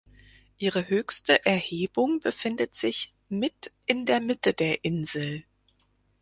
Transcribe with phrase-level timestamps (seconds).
[0.57, 5.43] Ihre höchste Erhebung befindet sich mit in der Mitte der Insel.